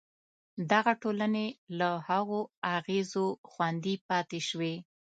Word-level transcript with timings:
دغه 0.71 0.93
ټولنې 1.01 1.47
له 1.79 1.89
هغو 2.09 2.41
اغېزو 2.75 3.27
خوندي 3.51 3.95
پاتې 4.07 4.39
شوې. 4.47 4.73